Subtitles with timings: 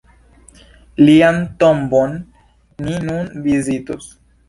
[1.09, 2.17] Lian tombon
[2.89, 4.15] ni nun vizitos.